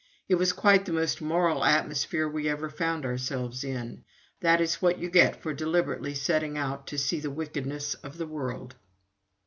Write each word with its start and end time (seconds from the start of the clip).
It 0.27 0.33
was 0.33 0.51
quite 0.51 0.85
the 0.85 0.91
most 0.93 1.21
moral 1.21 1.63
atmosphere 1.63 2.27
we 2.27 2.49
ever 2.49 2.71
found 2.71 3.05
ourselves 3.05 3.63
in. 3.63 4.03
That 4.39 4.59
is 4.59 4.81
what 4.81 4.97
you 4.97 5.11
get 5.11 5.43
for 5.43 5.53
deliberately 5.53 6.15
setting 6.15 6.57
out 6.57 6.87
to 6.87 6.97
see 6.97 7.19
the 7.19 7.29
wickedness 7.29 7.93
of 7.93 8.17
the 8.17 8.25
world! 8.25 8.73